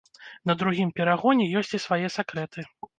На 0.51 0.55
другім 0.61 0.95
перагоне 1.01 1.49
ёсць 1.65 1.73
і 1.79 1.85
свае 1.87 2.07
сакрэты. 2.19 2.71